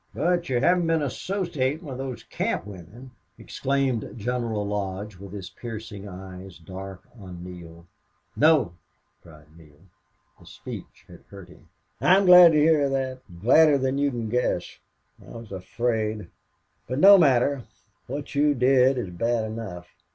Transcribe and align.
"But 0.15 0.49
you 0.49 0.59
haven't 0.59 0.87
been 0.87 1.03
associating 1.03 1.85
with 1.85 1.99
those 1.99 2.23
camp 2.23 2.65
women!" 2.65 3.11
exclaimed 3.37 4.13
General 4.17 4.65
Lodge, 4.65 5.17
with 5.17 5.31
his 5.31 5.51
piercing 5.51 6.07
eyes 6.09 6.57
dark 6.57 7.03
on 7.19 7.43
Neale. 7.43 7.85
"No!" 8.35 8.73
cried 9.21 9.55
Neale. 9.55 9.83
The 10.39 10.47
speech 10.47 11.05
had 11.07 11.23
hurt 11.29 11.49
him. 11.49 11.69
"I'm 12.01 12.25
glad 12.25 12.53
to 12.53 12.57
hear 12.57 12.89
that 12.89 13.19
gladder 13.43 13.77
than 13.77 13.99
you 13.99 14.09
can 14.09 14.27
guess. 14.27 14.79
I 15.21 15.35
was 15.37 15.51
afraid 15.51 16.31
But 16.87 16.97
no 16.97 17.19
matter.... 17.19 17.61
What 18.07 18.33
you 18.33 18.55
did 18.55 18.95
do 18.95 19.01
is 19.03 19.09
bad 19.11 19.45
enough. 19.45 19.85